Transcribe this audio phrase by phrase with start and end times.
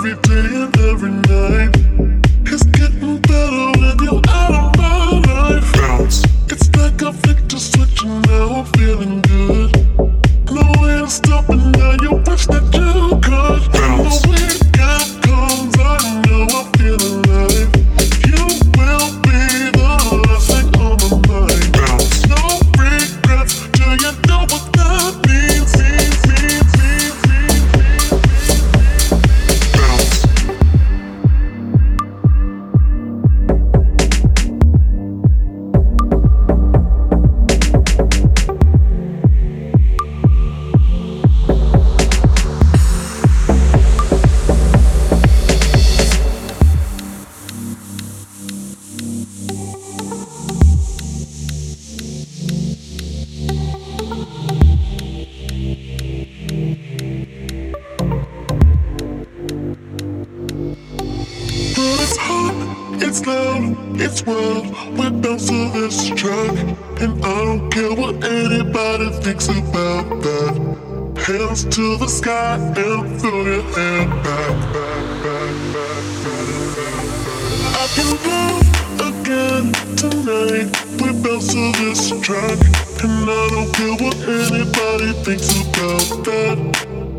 [0.00, 1.79] every day and every night.
[71.70, 76.94] to the sky and fill your hand back, back, back, back, back.
[77.76, 78.68] I can love
[79.10, 80.68] again tonight.
[81.00, 82.58] We bounce to this track,
[83.04, 86.58] and I don't care what anybody thinks about that.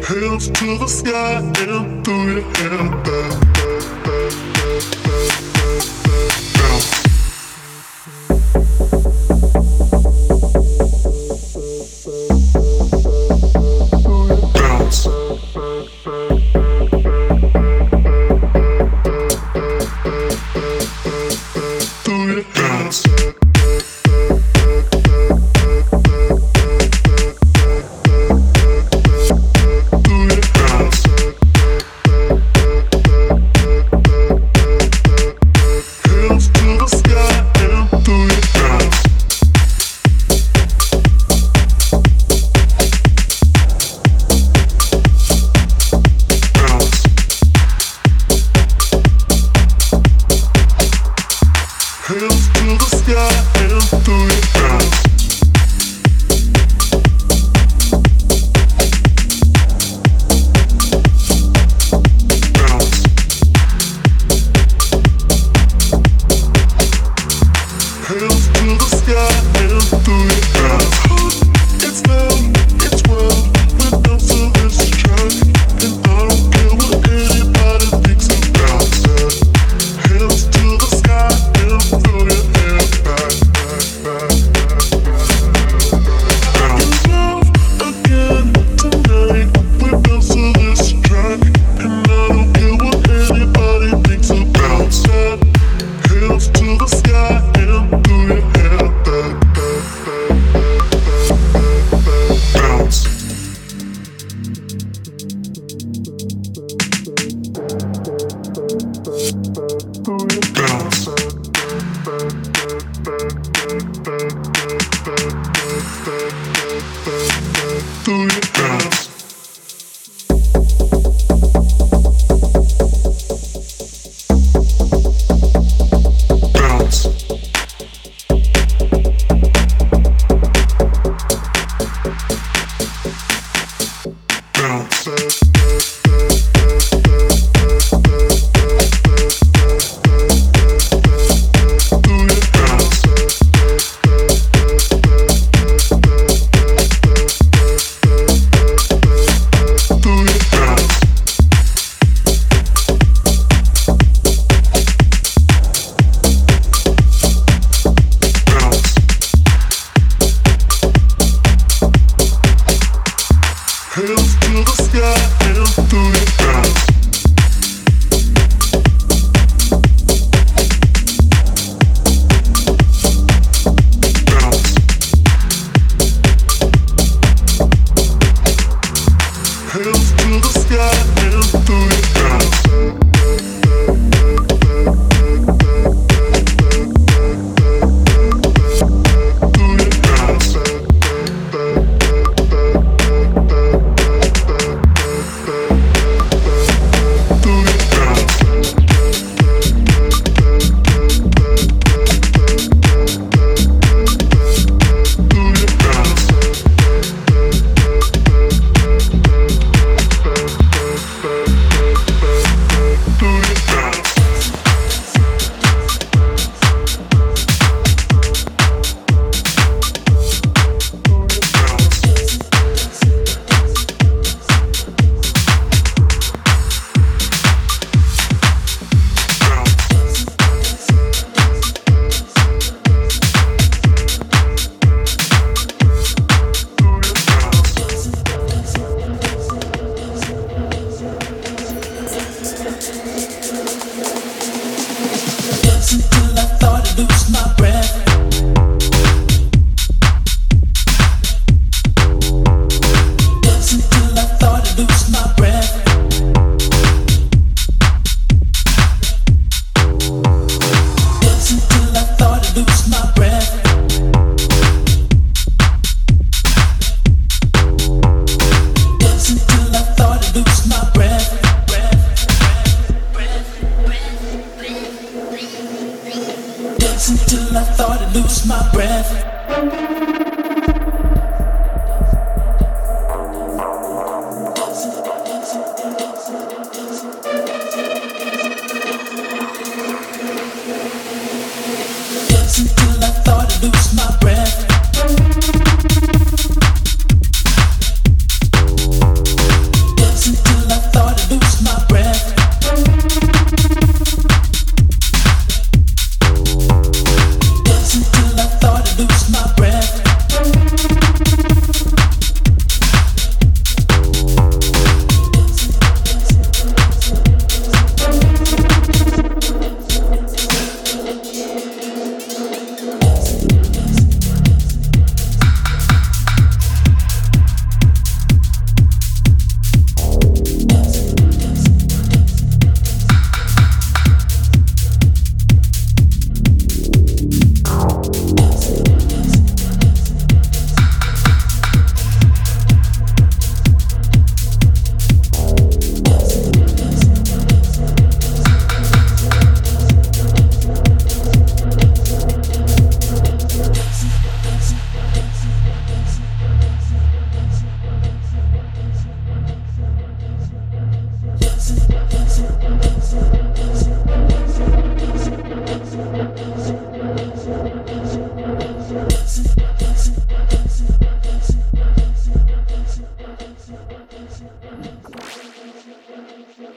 [0.05, 5.50] Hands to the sky and throw your hand back, back, back, back, back.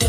[0.01, 0.07] I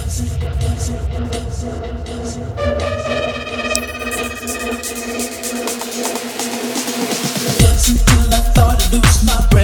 [8.54, 9.55] thought I'd lose my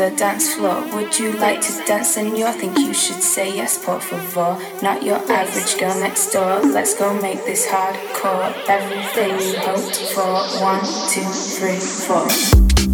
[0.00, 0.82] the dance floor.
[0.94, 2.52] Would you like to dance, senor?
[2.52, 4.58] Think you should say yes, por favor.
[4.82, 6.60] Not your average girl next door.
[6.60, 8.52] Let's go make this hardcore.
[8.68, 10.42] Everything you hoped for.
[10.60, 12.89] One, two, three, four.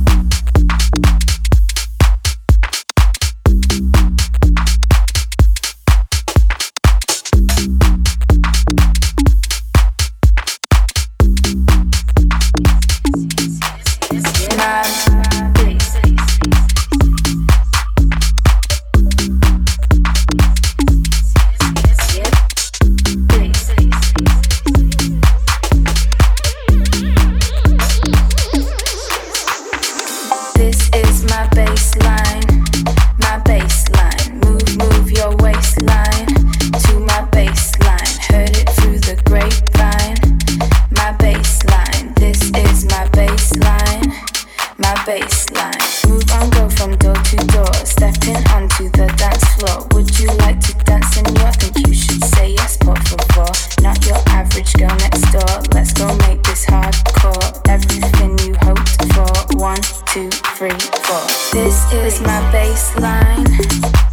[61.52, 64.05] This is my baseline.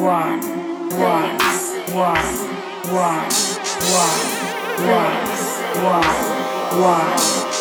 [0.00, 0.40] one,
[0.90, 1.38] one,
[1.92, 2.16] one,
[2.90, 3.30] one,
[3.72, 4.22] one,
[4.88, 5.20] one,
[5.82, 6.12] one,
[6.80, 7.18] one.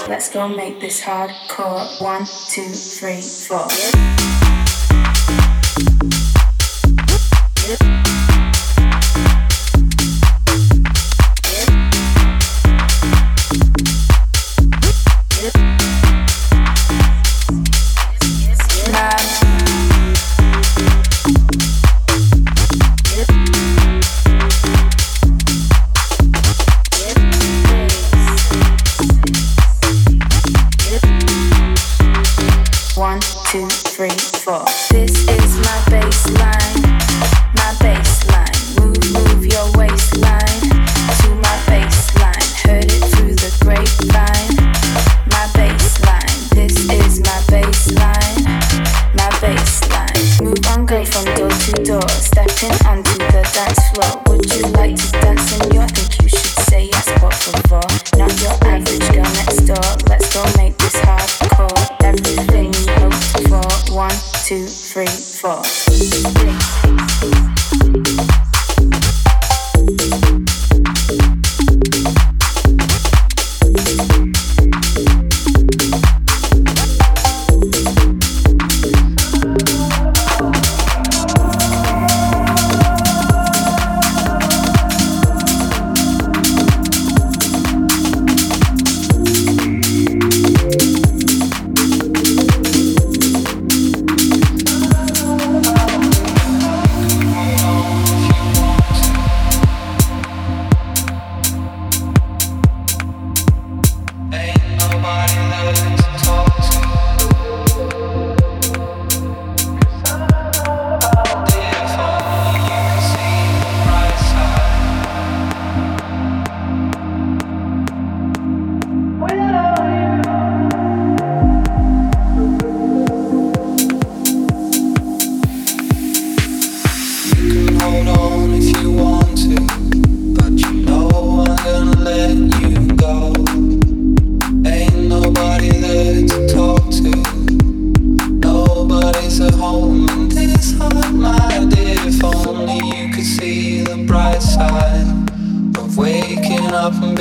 [0.10, 2.02] Let's go make this hardcore.
[2.02, 3.68] One, two, three, four.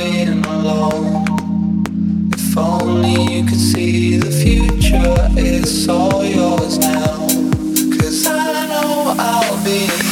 [0.03, 1.83] being alone.
[2.33, 7.27] If only you could see the future, it's all yours now.
[7.97, 10.10] Cause I know I'll be.